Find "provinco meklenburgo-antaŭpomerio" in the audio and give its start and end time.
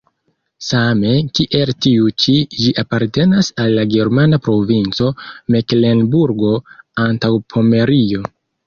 4.49-8.27